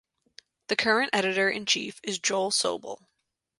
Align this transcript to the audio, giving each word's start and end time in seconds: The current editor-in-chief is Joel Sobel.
The 0.69 0.75
current 0.75 1.11
editor-in-chief 1.13 1.99
is 2.01 2.17
Joel 2.17 2.49
Sobel. 2.49 3.05